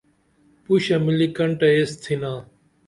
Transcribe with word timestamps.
پوشہ 0.63 0.97
ملی 1.05 1.27
کنٹہ 1.35 1.67
یس 1.75 1.91
تھینا 2.03 2.31